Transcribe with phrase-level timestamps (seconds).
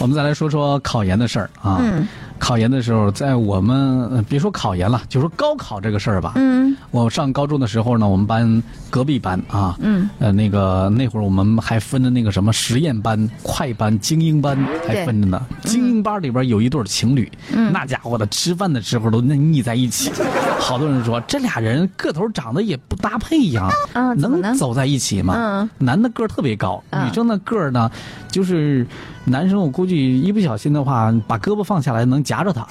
[0.00, 1.78] 我们再来说说考研的事儿啊。
[1.80, 2.08] 嗯
[2.40, 6.32] 考研的时候，在我们呃别说考研了，就说高考这个事儿吧。
[6.36, 14.56] 嗯我上高中的时候呢，我们班隔壁班啊，嗯，呃，那个那会儿我们还分的那个什么实验班、快班、精英班
[14.88, 15.42] 还分着呢。
[15.64, 20.10] 精英班里边有一对情侣，嗯那家伙的吃饭的时候都腻在一起。
[20.58, 23.68] 好多人说这俩人个头长得也不搭配呀，
[24.16, 25.34] 能走在一起吗？
[25.36, 27.90] 嗯男的个儿特别高，嗯女生的个儿呢，
[28.28, 28.86] 就是
[29.24, 32.66] 男生我估计一不小心的话，把胳膊放下来能夹着他，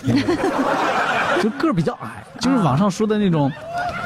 [1.41, 3.51] 就个儿比较矮，就是网上说的那种。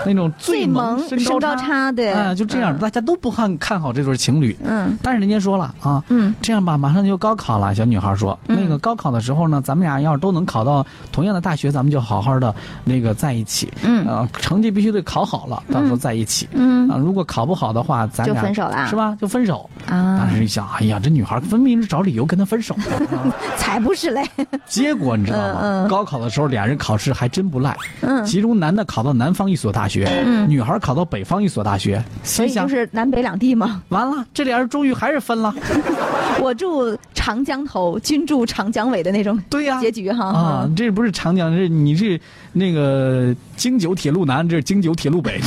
[0.08, 4.56] 那种最萌身高差对哎，就这样，嗯大家都不看看好这对情侣。
[4.64, 7.74] 嗯但是人家说了啊，嗯这样吧，马上就高考了。
[7.76, 12.54] 小女孩说，那个高考的时候呢，咱们俩要是都能考到同样的大学，咱们就好好的
[12.84, 13.72] 那个在一起。
[13.84, 16.48] 嗯啊，成绩必须得考好了，到时候在一起。
[16.54, 19.16] 嗯啊，如果考不好的话，咱俩就分手了是吧？
[19.20, 19.70] 就分手。
[19.88, 22.76] 啊当时一想，哎呀，这女孩分明是找理由跟他分手。
[23.12, 24.24] 啊才不是嘞。
[24.68, 25.88] 结果你知道吗？
[25.90, 27.76] 高考的时候，俩人考试还真不赖。
[28.02, 32.04] 嗯其中男的考到南方一所大学，嗯女孩考到北方一所大学。
[32.24, 33.84] 所以就，是南北两地嘛。
[33.90, 35.54] 完了，这俩人终于还是分了。
[36.42, 40.26] 我住长江头，君住长江尾的那种对呀、结局哈。
[40.26, 42.20] 啊，这不是长江，是你是
[42.52, 45.40] 那个京九铁路南，这是京九铁路北，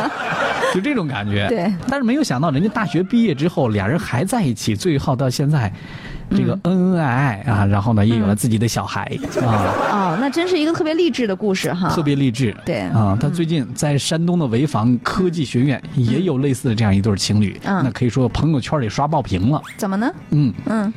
[0.74, 1.48] 就这种感觉。
[1.48, 5.72] 对，但是没有想到，人家大学毕业之后，俩人还在一起，最后到现在，
[6.36, 9.04] 这个恩恩爱爱啊，然后呢，也有了自己的小孩
[9.42, 11.88] 啊，哦，那真是一个特别励志的故事哈。
[11.90, 12.54] 特别励志。
[12.64, 12.80] 对。
[12.80, 17.82] 啊，他最近在山东的潍坊科技学院也有类似的这样一对情侣，嗯。
[17.84, 19.60] 那可以说朋友圈里刷爆屏了。
[19.76, 20.10] 怎么呢？
[20.30, 20.92] 嗯，嗯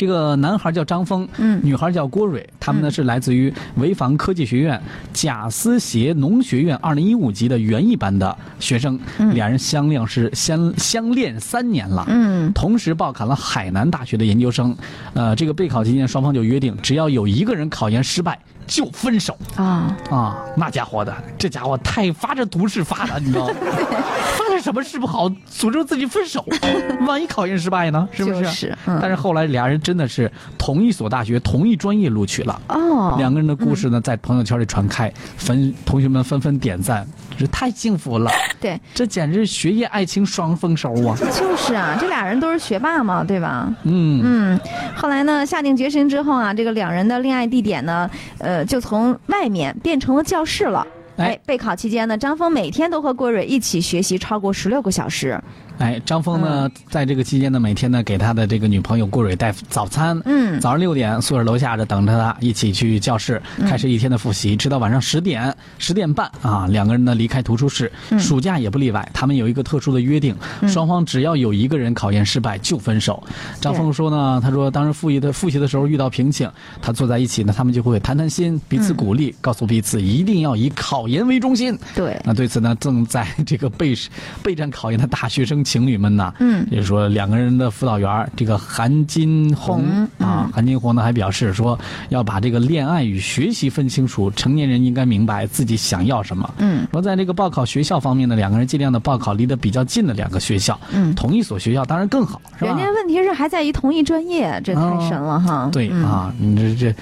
[0.00, 4.80] 这个男孩叫张峰，嗯女孩叫郭蕊，他们呢是来自于潍坊科技学院
[5.12, 8.98] 贾思勰农学院二零一五级的园艺班的学生，
[9.34, 12.06] 俩人相恋是相相恋三年了。
[12.08, 14.74] 嗯同时报考了海南大学的研究生，
[15.12, 20.38] 呃，这个备考期间双方就约定，只要有一个人考研失败就分手啊，啊！
[20.56, 23.54] 那家伙的，这家伙太发着毒誓发的，你知道吗？
[24.60, 26.44] 什么事不好，诅咒自己分手，
[27.06, 28.08] 万一考研失败呢？
[28.12, 28.40] 是不是？
[28.42, 32.60] 就是嗯但是后来俩人真的是同一所大学、同一专业录取了。
[32.68, 37.06] 哦，两个人的故事呢，在朋友圈里传开，纷同学们纷纷点赞，
[37.38, 38.30] 这太幸福了！
[38.60, 41.16] 对，这简直是学业爱情双丰收啊！
[41.32, 43.72] 就是啊，这俩人都是学霸嘛，对吧？
[43.84, 44.60] 嗯，嗯，
[44.94, 50.86] 后来呢，下定决心之后啊，这个两人的恋爱地点呢，呃，就从外面变成了教室了。
[51.20, 55.38] 哎，备考期间呢，张峰每天都和郭蕊一起学习超过十六个小时。
[55.80, 60.20] 哎，张峰呢，在这个期间呢，每天呢给他的这个女朋友郭蕊带早餐。
[60.26, 67.90] 嗯早上六点，宿舍楼下着等着他，一起去教室开始一天的复习，直到晚上十点、十点半啊，两个人呢离开图书室。
[68.18, 70.36] 暑假也不例外，他们有一个特殊的约定，
[70.68, 73.22] 双方只要有一个人考研失败就分手。
[73.58, 76.50] 张峰说呢，他说当时复习的复习的时候遇到瓶颈，
[76.82, 81.78] 他坐在一起呢，他们就会谈谈心，彼此鼓励，告诉彼此一定要以考研为中心。
[81.94, 83.94] 对，那对此呢，正在这个备
[84.42, 89.84] 备战考研的大学生情侣们呢，嗯也就是说两个人的辅导员儿这个韩金红
[90.18, 96.52] 啊，韩金红呢还表示说要把这个恋爱与学习分清楚，成年人应该明白自己想要什么。
[96.58, 102.78] 嗯，说在这个报考学校方面呢，两个人尽量的报考离得比较近的两个学校，嗯同一所学校当然更好，是吧人？
[102.78, 105.68] 家问题是还在于同一专业，这太神了哈。
[105.70, 106.96] 对、嗯、啊，你这这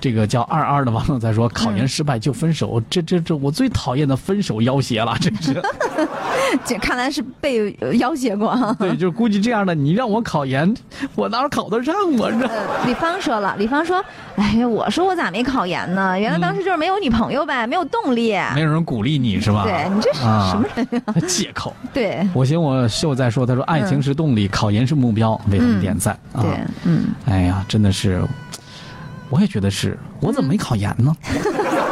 [0.00, 5.60] 这个叫二二的网友在说，考嗯研失败就分手，这这这我最讨厌的分手要挟了，真是。
[6.64, 8.74] 这看来是被呃要挟过哈。
[8.78, 10.72] 对，就估计这样的，你让我考研，
[11.14, 12.46] 我哪考得上我这？
[12.46, 14.04] 呃，李芳说了，李芳说
[14.36, 16.18] ：“哎呀，我说我咋没考研呢？
[16.18, 18.36] 原来当时就是没有女朋友呗，没有动力。
[18.54, 19.64] 没有人鼓励你是吧？
[19.64, 21.74] 对你这是啊什么人呀、借口。
[21.92, 26.42] 对我寻我秀在说，他说爱情是动力，考研是目标，为他们点赞啊！
[26.42, 26.50] 对，
[26.84, 28.22] 嗯，哎呀，真的是，
[29.30, 31.14] 我也觉得是，我怎么没考研呢？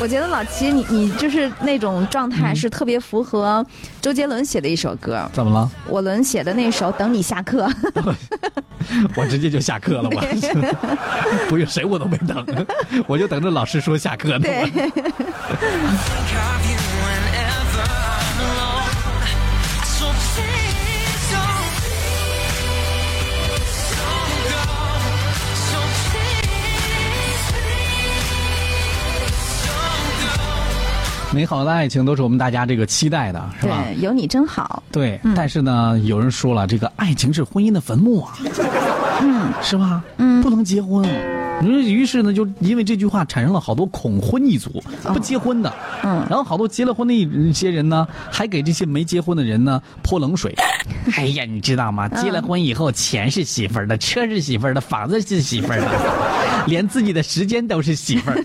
[0.00, 3.64] 我觉得老齐，你你就是那种状态嗯是特别符合
[4.00, 5.68] 周杰伦写的一首歌，怎么了？
[5.88, 7.66] 我伦写的那首《等你下课》。
[9.16, 12.46] 我直接就下课了， 我不用谁我都没等，
[13.08, 14.40] 我就等着老师说下课呢。
[14.40, 14.70] 对，
[31.36, 33.84] 美好的爱情都是我们大家这个期待的，是吧？
[33.84, 34.82] 对，有你真好。
[34.90, 38.38] 对，但是呢，有人说了，这个爱情是婚姻的坟墓啊，
[39.20, 40.02] 嗯是吧？
[40.16, 41.06] 嗯不能结婚，
[41.60, 45.70] 你说，于是呢，就因为这句话产生了好多恐婚一族，不结婚的。
[46.04, 50.54] 嗯然后好多结了婚的一些人呢，还给这些没结婚的人呢泼冷水。
[51.18, 52.08] 哎呀，你知道吗？
[52.08, 55.90] 结了婚以后，钱是媳妇儿的，车是媳妇儿的，房子是媳妇儿的，
[56.66, 58.42] 连自己的时间都是媳妇儿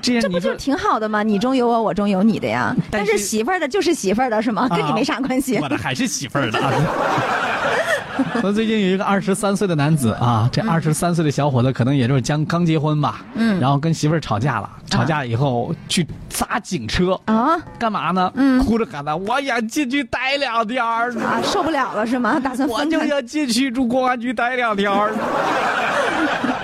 [0.00, 1.22] 这不就挺好的吗？
[1.22, 2.74] 你中有我，我中有你的呀。
[2.90, 4.68] 但但是是媳妇儿的就是媳妇儿的，是吗？
[4.68, 5.58] 跟你没啥关系。
[5.58, 6.60] 我的还是媳妇儿的。
[8.42, 18.30] 那最近有一个二十三岁的男子啊，这二十三岁的小伙子可能也就是将刚结婚吧，嗯，然后跟媳妇儿吵架了，吵架以后去砸警车，啊干嘛呢？
[18.34, 22.38] 嗯，哭着喊道：“我想进去待两天儿，啊，受不了了是吗？
[22.38, 22.84] 打算我。
[22.84, 25.12] 就要进去住公安局待两天儿。”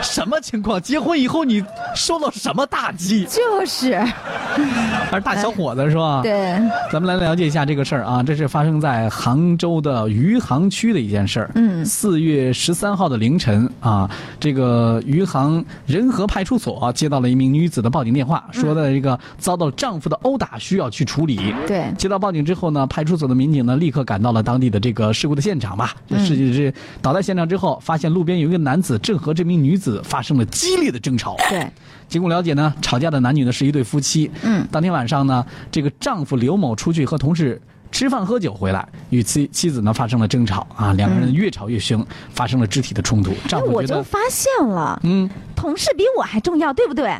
[0.03, 0.81] 什么情况？
[0.81, 1.65] 结婚以后你
[1.95, 3.25] 受到什么打击？
[3.27, 6.23] 就是，还是大小伙子是吧？。
[6.23, 6.59] 对，
[6.93, 11.51] 咱们来了解一下这个事儿啊，这是发生在杭州的余杭区的一件事儿。
[11.55, 14.11] 嗯四月十三号的凌晨啊，
[14.41, 21.55] 这个余杭仁和派出所、接到了一名女子的报警电话，说的这个遭到丈夫的殴打，需要去处理。
[21.67, 25.95] 对接到报警之后呢，派出所的民警呢立刻赶到了当地的这个事故的现场吧。
[26.09, 31.37] 这事情是倒在现场之后，发现路边有一个男子正和这名女子发生了激烈的争吵。
[31.49, 31.67] 对，
[32.09, 34.31] 经过了解呢，吵架的男女呢是一对夫妻。
[34.43, 37.61] 嗯当天晚上呢，这个丈夫刘某出去和同事
[37.91, 43.33] 吃饭喝酒回来，与妻妻子呢发生了争吵啊，两个人越吵越凶，发生了肢体的冲突。
[43.49, 47.17] 丈哎，夫，我就发现了，嗯，同事比我还重要，对不对？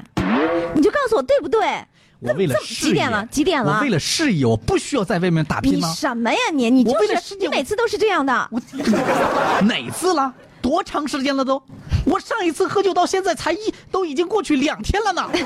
[0.75, 1.61] 你就告诉我对不对？
[2.19, 3.27] 我为了几点了？
[3.31, 3.77] 几点了？
[3.77, 5.93] 我为了事业，我不需要在外面打拼你吗？
[5.93, 6.71] 什么呀你？
[6.71, 6.91] 你就
[7.21, 8.49] 是你每次都是这样的。
[8.51, 8.61] 我
[9.63, 10.33] 哪次了？
[10.63, 11.63] 多长时间了都？
[12.07, 13.59] 我上一次喝酒到现在才一
[13.91, 15.29] 都已经过去两天了呢。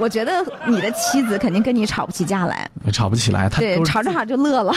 [0.00, 4.74] 我觉得你的妻子肯定跟你吵不起架来，吵不起来，他对，吵着吵着就乐了。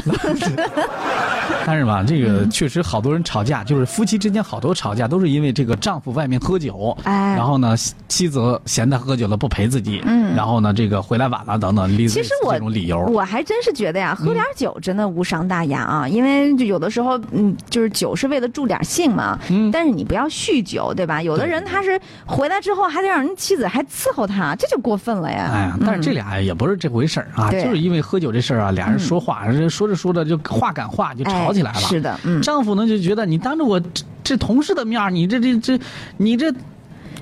[1.66, 7.76] 但是吧，这个嗯确实好多人吵架，就是夫妻之间好多吵架都是因为这个丈夫外面喝酒，哎然后呢
[8.08, 13.00] 妻子嫌他喝酒了不陪自己，嗯然后呢这个回来晚了等等，其实我这种理由。
[13.08, 19.38] 我还真是觉得呀，喝点酒真的无伤大雅啊，因为就有的时候，嗯，就是酒是为了助点兴嘛。
[19.50, 21.22] 嗯但是你不要酗酒，对吧？
[21.22, 25.50] 有的人他是回来之后还得让人妻子还伺候他，这就过分了呀。
[25.54, 31.78] 哎呀，但是这俩也不是这回事儿啊，就是因为喝酒这事儿啊，俩人说话，说着说着就话赶话就吵起来了。
[31.78, 35.80] 哎是的，嗯，丈夫呢就觉得你当着我这这同事的面，你这这这，
[36.18, 36.54] 你这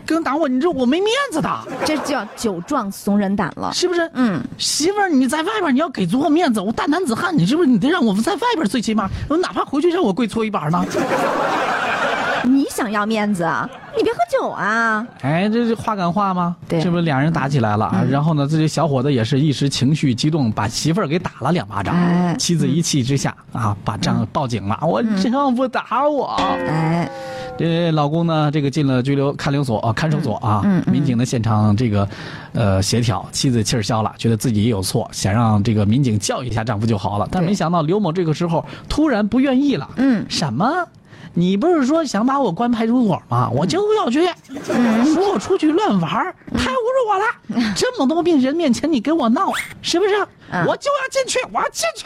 [0.05, 1.49] 跟打我，你这我没面子的，
[1.83, 3.71] 这叫酒壮怂人胆了。
[3.73, 4.09] 是不是？
[4.13, 10.85] 嗯，媳妇儿，你在外边你要给足我面子，我大男子汉，你是不是你得让我们在外边最起码，我哪怕回去让我跪搓衣板呢？
[12.45, 15.05] 你想要面子啊，你别喝酒啊。
[15.21, 16.55] 哎，这是话赶话吗？
[16.67, 18.05] 对这不是俩人打起来了？
[18.09, 21.95] 然后呢，这些小伙子也是一时情绪激动，把媳妇儿给打了两巴掌。
[21.95, 26.35] 哎妻子一气之下啊，把丈报警了，我丈夫打我。
[26.67, 27.09] 哎，
[27.57, 30.61] 这老公呢，这个进了拘留看守所啊，看守所啊。
[30.65, 32.07] 嗯嗯民警呢现场这个，
[32.53, 37.27] 呃，协调，妻子气儿消了，觉得自己也有错，想让这个民警教育一下丈夫就好了。
[37.31, 39.89] 但没想到刘某这个时候突然不愿意了。
[39.95, 40.65] 嗯什么？
[41.37, 43.49] 你不是说想把我关派出所吗？
[43.53, 44.25] 我就要去，
[45.13, 47.25] 说我出去乱玩儿太侮辱我了。
[47.75, 49.51] 这么多病人面前你跟我闹，
[49.81, 50.15] 是不是？
[50.51, 52.05] 嗯我就要进去，我要进去。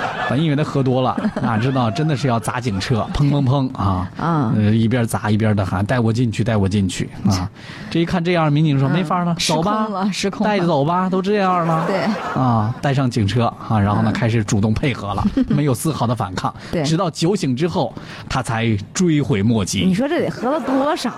[0.28, 4.10] 本以为他喝多了， 哪知道真的是要砸警车，砰砰砰啊！
[4.18, 7.48] 啊呃，一边砸一边的喊：“带我进去，带我进去！”啊，
[7.90, 12.00] 这一看这样，民警说：“没法了，嗯走吧失，控了带着走吧，都这样了。”对，
[12.34, 16.52] 啊，带上警车啊，然后呢，嗯开始主动配合了，没有丝毫的反抗。
[16.72, 17.94] 对直到酒醒之后，
[18.28, 19.94] 他才追悔莫及你。
[19.94, 21.12] 说这得喝了多少？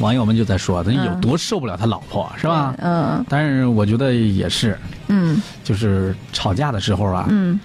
[0.00, 2.74] 网友们就在说，他有多受不了他老婆，是吧？
[2.78, 7.58] 嗯但是我觉得也是，嗯就是吵架的时候啊，嗯，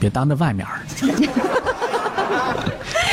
[0.00, 0.80] 别当着外面儿。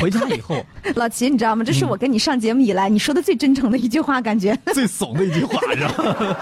[0.02, 0.64] 回家以后
[0.96, 1.64] 老齐，你知道吗？
[1.64, 4.58] 这是我跟你上节目以来你说的最真诚的一句话，感觉。
[4.74, 5.94] 最怂的一句话，是吧？
[5.98, 6.36] 但是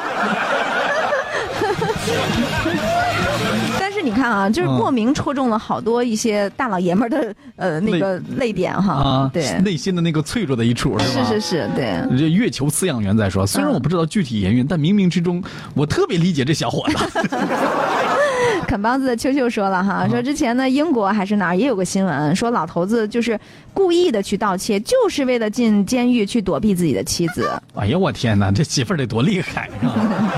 [4.04, 8.94] 你看啊，就是嗯莫名戳中了好多一些大老爷们儿的 呃那个泪点哈。
[8.94, 11.24] 啊，对，内心的那个脆弱的一处，是吧？
[11.26, 12.18] 是是是，对。
[12.18, 15.44] 这月球饲养员在说，虽然嗯我不知道具体言语，但冥冥之中，
[15.74, 17.30] 我特别理解这小伙子。
[18.68, 23.40] 啃包子的秋秋说了啊哈，说之前呢，英国还是哪儿也有个新闻，说老头子就是
[23.74, 27.50] 故意的去盗窃，就是为了进监狱去躲避自己的妻子。
[27.76, 29.88] 哎呀，我天哪，这媳妇儿得多厉害是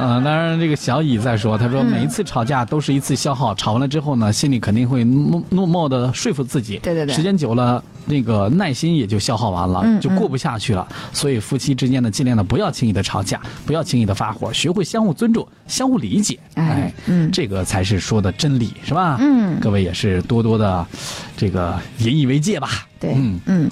[0.00, 0.06] 吧？
[0.14, 10.86] 呃，当然，这个小乙在说，他说每一次吵架都是一次消耗，吵完了之后呢，心里肯定会默默默的说服自己，对对对时间久了，那个耐心也就消耗完了，嗯就过不下去了。
[11.12, 19.18] 所以夫妻之间呢，尽量的不要轻易的吵架，不要轻易的发火，学会相互尊重、相互理解，哎嗯这个才是说的真理，是吧？
[19.20, 20.86] 嗯各位也是多多的
[21.36, 22.68] 这个引以为戒吧。
[22.98, 23.70] 对，嗯嗯